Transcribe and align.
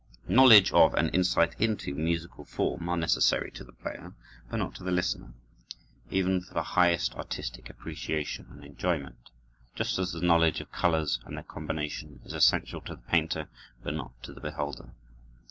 Knowledge 0.27 0.71
of 0.71 0.95
and 0.95 1.13
insight 1.13 1.53
into 1.59 1.93
musical 1.93 2.43
form 2.43 2.89
are 2.89 2.97
necessary 2.97 3.51
to 3.51 3.63
the 3.63 3.71
player, 3.71 4.13
but 4.49 4.57
not 4.57 4.73
to 4.73 4.83
the 4.83 4.89
listener, 4.89 5.33
even 6.09 6.41
for 6.41 6.55
the 6.55 6.63
highest 6.63 7.13
artistic 7.13 7.69
appreciation 7.69 8.47
and 8.49 8.65
enjoyment, 8.65 9.29
just 9.75 9.99
as 9.99 10.11
the 10.11 10.21
knowledge 10.21 10.59
of 10.59 10.71
colors 10.71 11.19
and 11.23 11.37
their 11.37 11.43
combination 11.43 12.19
is 12.25 12.33
essential 12.33 12.81
to 12.81 12.95
the 12.95 13.03
painter, 13.03 13.47
but 13.83 13.93
not 13.93 14.13
to 14.23 14.33
the 14.33 14.41
beholder. 14.41 14.89